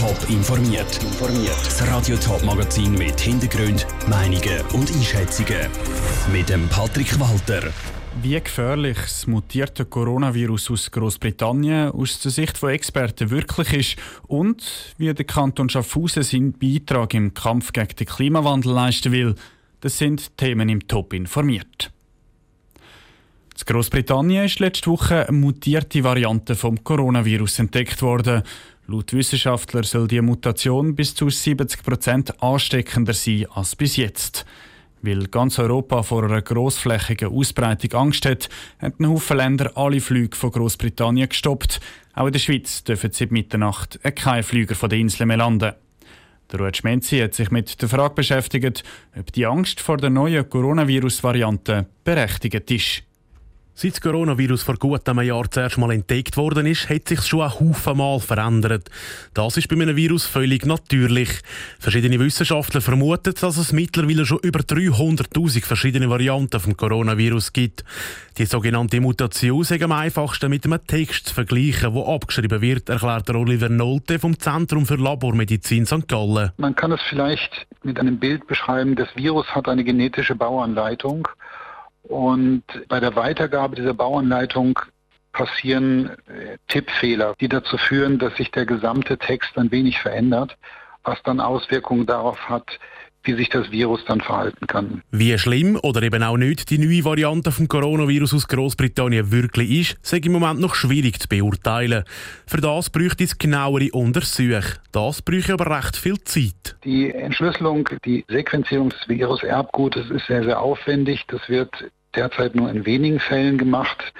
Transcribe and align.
Top 0.00 0.30
informiert. 0.30 0.98
Das 1.66 1.86
Radio 1.86 2.16
Top 2.16 2.42
Magazin 2.42 2.92
mit 2.92 3.20
Hintergrund, 3.20 3.86
Meinungen 4.08 4.62
und 4.72 4.90
Einschätzungen 4.90 5.68
mit 6.32 6.48
dem 6.48 6.66
Patrick 6.70 7.20
Walter. 7.20 7.70
Wie 8.22 8.40
gefährlich 8.40 8.96
das 8.96 9.26
mutierte 9.26 9.84
Coronavirus 9.84 10.70
aus 10.70 10.90
Großbritannien 10.90 11.90
aus 11.90 12.18
der 12.20 12.30
Sicht 12.30 12.56
von 12.56 12.70
Experten 12.70 13.28
wirklich 13.28 13.72
ist 13.74 13.96
und 14.26 14.94
wie 14.96 15.12
der 15.12 15.26
Kanton 15.26 15.68
Schaffhausen 15.68 16.22
seinen 16.22 16.54
Beitrag 16.54 17.12
im 17.12 17.34
Kampf 17.34 17.74
gegen 17.74 17.94
den 17.94 18.06
Klimawandel 18.06 18.72
leisten 18.72 19.12
will, 19.12 19.34
das 19.82 19.98
sind 19.98 20.34
Themen 20.38 20.70
im 20.70 20.88
Top 20.88 21.12
informiert. 21.12 21.92
In 23.60 23.74
Großbritannien 23.74 24.46
ist 24.46 24.58
letzte 24.58 24.90
Woche 24.90 25.28
eine 25.28 25.36
mutierte 25.36 26.02
Variante 26.02 26.54
vom 26.54 26.82
Coronavirus 26.82 27.58
entdeckt 27.58 28.00
worden. 28.00 28.42
Laut 28.90 29.12
Wissenschaftler 29.12 29.84
soll 29.84 30.08
die 30.08 30.20
Mutation 30.20 30.96
bis 30.96 31.14
zu 31.14 31.30
70 31.30 31.84
Prozent 31.84 32.42
ansteckender 32.42 33.12
sein 33.12 33.46
als 33.54 33.76
bis 33.76 33.96
jetzt. 33.96 34.44
Weil 35.00 35.28
ganz 35.28 35.60
Europa 35.60 36.02
vor 36.02 36.24
einer 36.24 36.42
grossflächigen 36.42 37.28
Ausbreitung 37.28 37.92
Angst 37.92 38.26
hat, 38.26 38.48
haben 38.80 38.94
ein 38.98 39.08
Haufen 39.08 39.36
Länder 39.36 39.76
alle 39.76 40.00
Flüge 40.00 40.36
von 40.36 40.50
Großbritannien 40.50 41.28
gestoppt. 41.28 41.78
Auch 42.14 42.26
in 42.26 42.32
der 42.32 42.40
Schweiz 42.40 42.82
dürfen 42.82 43.12
seit 43.12 43.30
Mitternacht 43.30 44.00
keine 44.16 44.42
Flüger 44.42 44.74
von 44.74 44.90
den 44.90 45.02
Inseln 45.02 45.28
mehr 45.28 45.36
landen. 45.36 45.72
Der 46.50 46.58
Ruud 46.58 46.76
Schmenzi 46.76 47.20
hat 47.20 47.34
sich 47.34 47.52
mit 47.52 47.80
der 47.80 47.88
Frage 47.88 48.14
beschäftigt, 48.16 48.82
ob 49.16 49.30
die 49.32 49.46
Angst 49.46 49.80
vor 49.80 49.98
der 49.98 50.10
neuen 50.10 50.50
Coronavirus-Variante 50.50 51.86
berechtigt 52.02 52.68
ist. 52.72 53.04
Seit 53.74 53.92
das 53.92 54.00
Coronavirus 54.02 54.62
vor 54.62 54.74
gut 54.76 55.08
einem 55.08 55.22
Jahr 55.22 55.50
zuerst 55.50 55.78
mal 55.78 55.90
entdeckt 55.90 56.36
worden 56.36 56.66
ist, 56.66 56.90
hat 56.90 57.08
sich 57.08 57.22
schon 57.22 57.42
ein 57.42 57.50
Haufen 57.50 57.96
Mal 57.96 58.20
verändert. 58.20 58.90
Das 59.32 59.56
ist 59.56 59.68
bei 59.68 59.76
einem 59.76 59.96
Virus 59.96 60.26
völlig 60.26 60.66
natürlich. 60.66 61.30
Verschiedene 61.78 62.18
Wissenschaftler 62.18 62.80
vermuten, 62.80 63.34
dass 63.40 63.56
es 63.56 63.72
mittlerweile 63.72 64.26
schon 64.26 64.40
über 64.42 64.60
300.000 64.60 65.64
verschiedene 65.64 66.10
Varianten 66.10 66.60
vom 66.60 66.76
Coronavirus 66.76 67.52
gibt. 67.52 67.84
Die 68.38 68.44
sogenannte 68.44 69.00
Mutation 69.00 69.62
ist 69.62 69.72
am 69.72 69.92
einfachsten 69.92 70.50
mit 70.50 70.64
einem 70.66 70.84
Text 70.86 71.28
zu 71.28 71.34
vergleichen, 71.34 71.94
der 71.94 72.06
abgeschrieben 72.06 72.60
wird, 72.60 72.88
erklärt 72.88 73.30
Oliver 73.30 73.68
Nolte 73.68 74.18
vom 74.18 74.38
Zentrum 74.38 74.84
für 74.84 74.96
Labormedizin 74.96 75.86
St. 75.86 76.06
Gallen. 76.08 76.52
Man 76.58 76.74
kann 76.74 76.92
es 76.92 77.00
vielleicht 77.08 77.66
mit 77.82 77.98
einem 77.98 78.18
Bild 78.18 78.46
beschreiben, 78.46 78.94
das 78.96 79.08
Virus 79.14 79.46
hat 79.48 79.68
eine 79.68 79.84
genetische 79.84 80.34
Bauanleitung 80.34 81.28
und 82.02 82.64
bei 82.88 83.00
der 83.00 83.14
Weitergabe 83.16 83.76
dieser 83.76 83.94
Bauanleitung 83.94 84.78
passieren 85.32 86.10
äh, 86.26 86.58
Tippfehler, 86.68 87.34
die 87.40 87.48
dazu 87.48 87.78
führen, 87.78 88.18
dass 88.18 88.36
sich 88.36 88.50
der 88.50 88.66
gesamte 88.66 89.18
Text 89.18 89.56
ein 89.56 89.70
wenig 89.70 90.00
verändert, 90.00 90.56
was 91.04 91.22
dann 91.22 91.40
Auswirkungen 91.40 92.06
darauf 92.06 92.48
hat, 92.48 92.78
wie 93.22 93.34
sich 93.34 93.48
das 93.48 93.70
Virus 93.70 94.00
dann 94.06 94.20
verhalten 94.20 94.66
kann. 94.66 95.02
Wie 95.10 95.36
schlimm 95.38 95.78
oder 95.82 96.02
eben 96.02 96.22
auch 96.22 96.36
nicht 96.36 96.70
die 96.70 96.78
neue 96.78 97.04
Variante 97.04 97.52
vom 97.52 97.68
Coronavirus 97.68 98.34
aus 98.34 98.48
Großbritannien 98.48 99.30
wirklich 99.30 99.70
ist, 99.70 99.98
sei 100.02 100.18
im 100.18 100.32
Moment 100.32 100.60
noch 100.60 100.74
schwierig 100.74 101.20
zu 101.20 101.28
beurteilen. 101.28 102.04
Für 102.46 102.60
das 102.60 102.90
bräuchte 102.90 103.24
es 103.24 103.38
genauere 103.38 103.90
Untersuchungen. 103.92 104.64
Das 104.92 105.22
bräuchte 105.22 105.52
aber 105.52 105.76
recht 105.76 105.96
viel 105.96 106.18
Zeit. 106.24 106.76
Die 106.84 107.10
Entschlüsselung, 107.10 107.88
die 108.04 108.24
Sequenzierung 108.28 108.90
des 108.90 109.08
Virus-Erbgutes 109.08 110.10
ist 110.10 110.26
sehr, 110.26 110.44
sehr 110.44 110.60
aufwendig. 110.60 111.24
Das 111.28 111.48
wird 111.48 111.70
derzeit 112.14 112.54
nur 112.54 112.70
in 112.70 112.86
wenigen 112.86 113.20
Fällen 113.20 113.58
gemacht. 113.58 114.12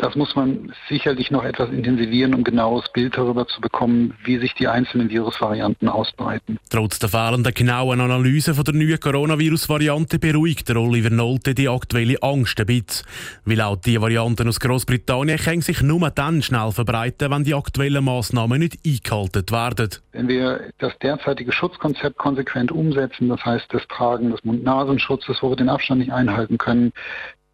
Das 0.00 0.16
muss 0.16 0.34
man 0.34 0.72
sicherlich 0.88 1.30
noch 1.30 1.44
etwas 1.44 1.68
intensivieren, 1.68 2.32
um 2.32 2.42
genaues 2.42 2.90
Bild 2.94 3.18
darüber 3.18 3.46
zu 3.46 3.60
bekommen, 3.60 4.14
wie 4.24 4.38
sich 4.38 4.54
die 4.54 4.66
einzelnen 4.66 5.10
Virusvarianten 5.10 5.90
ausbreiten. 5.90 6.58
Trotz 6.70 6.98
der 7.00 7.10
fehlenden 7.10 7.52
genauen 7.52 8.00
Analyse 8.00 8.54
von 8.54 8.64
der 8.64 8.72
neuen 8.72 8.98
Coronavirus-Variante 8.98 10.18
beruhigt 10.18 10.70
der 10.70 10.76
Oliver 10.76 11.10
Nolte 11.10 11.54
die 11.54 11.68
aktuelle 11.68 12.16
Angst 12.22 12.58
ein 12.58 12.66
bisschen. 12.66 13.06
Weil 13.44 13.60
auch 13.60 13.76
die 13.76 14.00
Varianten 14.00 14.48
aus 14.48 14.58
Großbritannien 14.58 15.36
können 15.36 15.60
sich 15.60 15.82
nur 15.82 16.08
dann 16.10 16.40
schnell 16.40 16.72
verbreiten, 16.72 17.30
wenn 17.30 17.44
die 17.44 17.54
aktuellen 17.54 18.02
Massnahmen 18.02 18.58
nicht 18.58 18.78
eingehalten 18.86 19.50
werden. 19.50 19.90
Wenn 20.12 20.28
wir 20.28 20.70
das 20.78 20.98
derzeitige 21.00 21.52
Schutzkonzept 21.52 22.16
konsequent 22.16 22.72
umsetzen, 22.72 23.28
das 23.28 23.44
heißt 23.44 23.66
das 23.68 23.86
Tragen 23.88 24.30
des 24.30 24.42
Mund-Nasenschutzes, 24.44 25.42
wo 25.42 25.50
wir 25.50 25.56
den 25.56 25.68
Abstand 25.68 26.00
nicht 26.00 26.12
einhalten 26.12 26.56
können, 26.56 26.92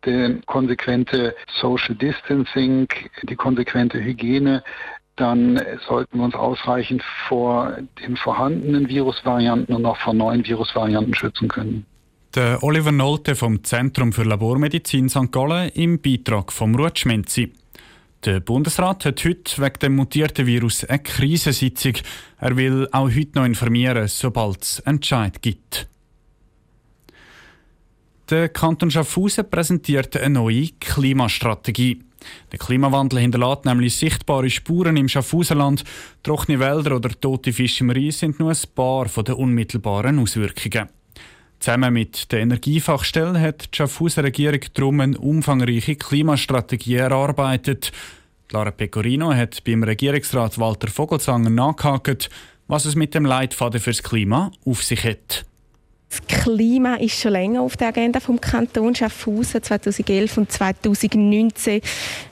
die 0.07 0.41
konsequente 0.47 1.35
Social 1.61 1.95
Distancing, 1.97 2.89
die 3.25 3.37
konsequente 3.37 4.03
Hygiene, 4.03 4.63
dann 5.17 5.61
sollten 5.89 6.19
wir 6.19 6.25
uns 6.25 6.35
ausreichend 6.35 7.03
vor 7.29 7.79
den 8.03 8.17
vorhandenen 8.17 8.89
Virusvarianten 8.89 9.75
und 9.75 9.85
auch 9.87 9.97
vor 9.99 10.15
neuen 10.15 10.47
Virusvarianten 10.47 11.15
schützen 11.15 11.49
können. 11.49 11.87
Der 12.35 12.63
Oliver 12.63 12.93
Nolte 12.93 13.35
vom 13.35 13.65
Zentrum 13.65 14.13
für 14.13 14.25
Labormedizin 14.25 15.09
St. 15.09 15.33
Gallen 15.33 15.71
im 15.71 16.03
Beitrag 16.03 16.53
vom 16.53 16.75
Ruth. 16.75 17.07
Der 18.25 18.41
Bundesrat 18.41 19.07
hat 19.07 19.25
heute 19.25 19.63
wegen 19.63 19.79
dem 19.81 19.97
mutierten 19.97 20.47
Virus 20.47 20.85
eine 20.85 20.99
Krisensitzung. 20.99 21.95
Er 22.39 22.57
will 22.57 22.89
auch 22.93 23.09
heute 23.09 23.39
noch 23.39 23.45
informieren, 23.47 24.09
sobald 24.09 24.63
es 24.63 24.81
Entscheid 24.81 25.41
gibt. 25.41 25.89
Der 28.29 28.49
Kanton 28.49 28.91
Schaffhausen 28.91 29.49
präsentiert 29.49 30.17
eine 30.17 30.31
neue 30.41 30.71
Klimastrategie. 30.81 32.03
Der 32.51 32.59
Klimawandel 32.59 33.21
hinterlässt 33.21 33.65
nämlich 33.65 33.95
sichtbare 33.97 34.51
Spuren 34.51 34.97
im 34.97 35.09
Schaffhausenland. 35.09 35.85
Trockene 36.25 36.59
Wälder 36.59 36.97
oder 36.97 37.11
tote 37.11 37.53
Fische 37.53 37.85
im 37.85 37.91
Ries 37.91 38.19
sind 38.19 38.41
nur 38.41 38.51
ein 38.51 38.75
paar 38.75 39.07
den 39.07 39.35
unmittelbaren 39.37 40.19
Auswirkungen. 40.19 40.89
Zusammen 41.61 41.93
mit 41.93 42.33
der 42.33 42.41
Energiefachstelle 42.41 43.41
hat 43.41 43.73
die 43.73 43.77
Schaffhauser 43.77 44.25
Regierung 44.25 44.61
darum 44.75 44.99
eine 44.99 45.19
umfangreiche 45.19 45.95
Klimastrategie 45.95 46.97
erarbeitet. 46.97 47.93
Lara 48.51 48.73
Pecorino 48.73 49.33
hat 49.33 49.63
beim 49.63 49.85
Regierungsrat 49.85 50.59
Walter 50.59 50.89
Vogelsanger 50.89 51.51
nachgehakt, 51.51 52.29
was 52.67 52.87
es 52.87 52.97
mit 52.97 53.15
dem 53.15 53.25
Leitfaden 53.25 53.81
fürs 53.81 54.03
Klima 54.03 54.51
auf 54.65 54.83
sich 54.83 55.05
hat. 55.05 55.47
Klima 56.47 56.95
ist 56.95 57.21
schon 57.21 57.33
länger 57.33 57.61
auf 57.61 57.77
der 57.77 57.89
Agenda 57.89 58.21
vom 58.21 58.41
Kanton 58.41 58.95
Schaffhausen. 58.95 59.65
2011 59.65 60.39
und 60.39 60.53
2019 60.53 61.81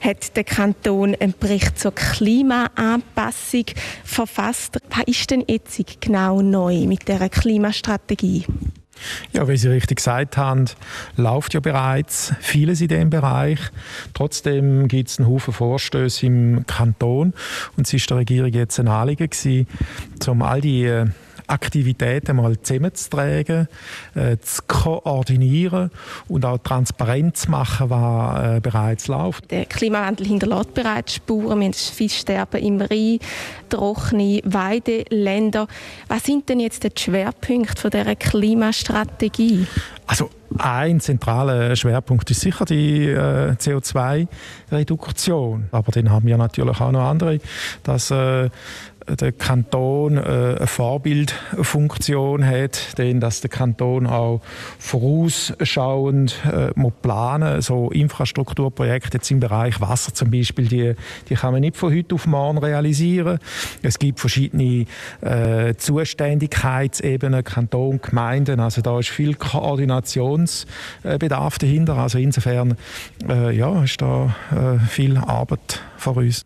hat 0.01 0.37
der 0.37 0.45
Kanton 0.45 1.17
einen 1.19 1.35
Bericht 1.37 1.81
zur 1.81 1.93
Klimaanpassung 1.93 3.65
verfasst. 4.05 4.79
Was 4.89 5.05
ist 5.09 5.33
denn 5.33 5.43
jetzt 5.49 5.83
genau 6.01 6.43
neu 6.43 6.87
mit 6.87 7.09
der 7.09 7.29
Klimastrategie? 7.29 8.47
Ja, 9.33 9.49
wie 9.49 9.57
Sie 9.57 9.67
richtig 9.69 9.97
gesagt 9.97 10.37
haben, 10.37 10.67
läuft 11.17 11.55
ja 11.55 11.59
bereits 11.59 12.35
vieles 12.39 12.81
in 12.81 12.87
diesem 12.87 13.11
Bereich. 13.11 13.59
Trotzdem 14.15 14.87
gibt 14.87 15.09
es 15.09 15.19
einen 15.19 15.29
Haufen 15.29 15.53
Vorstöße 15.53 16.27
im 16.27 16.65
Kanton 16.69 17.35
und 17.77 17.89
es 17.89 17.93
ist 17.93 18.09
der 18.09 18.19
Regierung 18.19 18.53
jetzt 18.53 18.79
ein 18.79 18.87
Anliegen 18.87 19.29
gewesen, 19.29 19.67
um 20.29 20.43
all 20.43 20.61
die 20.61 20.85
äh, 20.85 21.07
Aktivitäten 21.47 22.37
mal 22.37 22.61
zusammenzutragen, 22.61 23.69
äh, 24.15 24.37
zu 24.39 24.63
koordinieren 24.67 25.91
und 26.29 26.45
auch 26.45 26.59
transparent 26.59 27.37
zu 27.37 27.51
machen, 27.51 27.91
was 27.91 28.57
äh, 28.57 28.61
bereits 28.61 29.09
läuft. 29.09 29.51
Der 29.51 29.67
Klimawandel 29.67 30.27
hinterlässt 30.27 30.75
bereits 30.75 31.15
Spuren. 31.15 31.61
Wir 31.61 31.67
haben 31.67 31.75
Fischsterben 31.75 32.63
im 32.63 32.81
Rhein, 32.81 33.19
trockene 33.69 34.41
Weideländer. 34.45 35.67
Was 36.09 36.25
sind 36.25 36.49
denn 36.49 36.61
jetzt 36.61 36.85
die 36.85 36.91
Schwerpunkte 36.97 37.81
von 37.81 37.91
dieser 37.91 38.17
Klimastrategie? 38.17 39.67
Also 40.07 40.29
ein 40.59 41.01
zentraler 41.01 41.75
Schwerpunkt 41.75 42.31
ist 42.31 42.43
sicher 42.43 42.65
die 42.65 43.09
äh, 43.09 43.53
CO2-Reduktion. 43.53 45.69
Aber 45.73 45.91
dann 45.93 46.11
haben 46.11 46.27
wir 46.27 46.37
natürlich 46.37 46.81
auch 46.81 46.93
noch 46.93 47.09
andere, 47.09 47.41
dass 47.83 48.11
äh, 48.11 48.51
der 49.09 49.33
Kanton 49.33 50.17
äh, 50.17 50.21
eine 50.21 50.67
Vorbildfunktion 50.67 52.47
hat, 52.47 52.99
denn 52.99 53.21
dass 53.21 53.41
der 53.41 53.49
Kanton 53.51 54.07
auch 54.07 54.41
vorausschauend 54.79 56.37
äh, 56.51 56.71
muss 56.75 56.93
planen 57.03 57.61
so 57.63 57.91
Infrastrukturprojekte 57.91 59.19
jetzt 59.19 59.31
im 59.31 59.41
Bereich 59.41 59.79
Wasser 59.81 60.13
zum 60.15 60.31
Beispiel, 60.31 60.69
die, 60.69 60.95
die 61.29 61.35
kann 61.35 61.53
man 61.53 61.61
nicht 61.61 61.77
von 61.77 61.95
heute 61.95 62.15
auf 62.15 62.27
morgen 62.27 62.57
realisieren. 62.59 63.39
Es 63.83 63.99
gibt 63.99 64.21
verschiedene 64.21 64.87
äh, 65.21 65.75
Zuständigkeitsebenen, 65.77 67.45
Kanton, 67.45 68.01
Gemeinden, 68.01 68.61
also 68.61 68.81
da 68.83 68.99
ist 68.99 69.11
viel 69.11 69.35
Koordinationsbedarf 69.35 71.59
dahinter. 71.59 71.99
Also 71.99 72.19
insofern 72.19 72.77
äh, 73.29 73.55
ja, 73.57 73.85
ist 73.85 74.01
da 74.01 74.35
äh, 74.51 74.79
viel 74.89 75.17
Arbeit 75.17 75.81
vor 75.97 76.17
uns. 76.17 76.45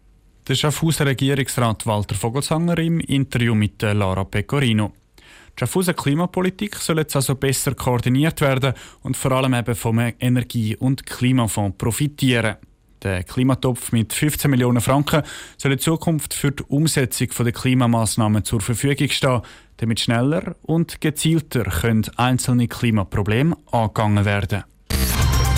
Der 0.49 0.55
Schaffhauser 0.55 1.05
Regierungsrat 1.05 1.85
Walter 1.85 2.15
Vogelsanger 2.15 2.79
im 2.79 3.00
Interview 3.00 3.55
mit 3.55 3.83
äh, 3.83 3.93
Lara 3.93 4.25
Pecorino. 4.25 4.95
Die 5.19 5.61
Schaffhauser 5.61 5.93
Klimapolitik 5.93 6.77
soll 6.77 7.00
jetzt 7.00 7.15
also 7.17 7.35
besser 7.35 7.75
koordiniert 7.75 8.41
werden 8.41 8.73
und 9.03 9.15
vor 9.15 9.33
allem 9.33 9.53
eben 9.53 9.75
vom 9.75 9.99
Energie- 9.99 10.75
und 10.75 11.05
Klimafonds 11.05 11.77
profitieren. 11.77 12.56
Der 13.03 13.25
Klimatopf 13.25 13.93
mit 13.93 14.15
15 14.15 14.50
Millionen 14.50 14.81
Franken 14.81 15.23
soll 15.59 15.73
in 15.73 15.81
Zukunft 15.81 16.33
für 16.33 16.53
die 16.53 16.62
Umsetzung 16.62 17.29
der 17.45 17.53
Klimamaßnahmen 17.53 18.43
zur 18.43 18.62
Verfügung 18.62 19.11
stehen, 19.11 19.43
damit 19.77 20.00
schneller 20.00 20.56
und 20.62 21.03
gezielter 21.03 21.65
können 21.65 22.06
einzelne 22.17 22.69
Klimaprobleme 22.69 23.55
angegangen 23.71 24.25
werden 24.25 24.62
können. 24.62 24.78